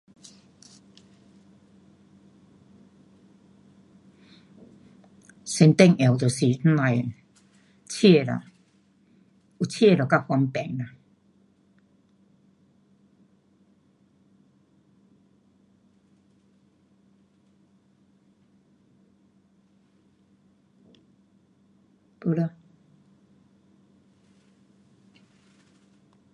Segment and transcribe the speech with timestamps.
[5.45, 7.13] 最重要就是那样的
[7.87, 8.43] 车啦，
[9.59, 10.85] 有车就较方便呐，
[22.21, 22.55] 没了